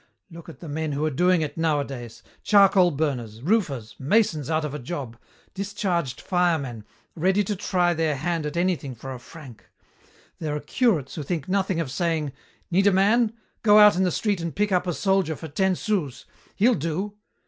Look 0.31 0.49
at 0.49 0.61
the 0.61 0.67
men 0.67 0.93
who 0.93 1.05
are 1.05 1.11
doing 1.11 1.43
it 1.43 1.57
nowadays. 1.59 2.23
Charcoal 2.41 2.89
burners, 2.89 3.43
roofers, 3.43 3.95
masons 3.99 4.49
out 4.49 4.65
of 4.65 4.73
a 4.73 4.79
job, 4.79 5.15
discharged 5.53 6.21
firemen, 6.21 6.85
ready 7.15 7.43
to 7.43 7.55
try 7.55 7.93
their 7.93 8.15
hand 8.15 8.47
at 8.47 8.57
anything 8.57 8.95
for 8.95 9.13
a 9.13 9.19
franc. 9.19 9.69
There 10.39 10.55
are 10.55 10.59
curates 10.59 11.13
who 11.13 11.21
think 11.21 11.47
nothing 11.47 11.79
of 11.79 11.91
saying, 11.91 12.31
'Need 12.71 12.87
a 12.87 12.91
man? 12.91 13.33
Go 13.61 13.77
out 13.77 13.95
in 13.95 14.01
the 14.01 14.09
street 14.09 14.41
and 14.41 14.55
pick 14.55 14.71
up 14.71 14.87
a 14.87 14.93
soldier 14.95 15.35
for 15.35 15.47
ten 15.47 15.75
sous. 15.75 16.25
He'll 16.55 16.73
do.' 16.73 17.13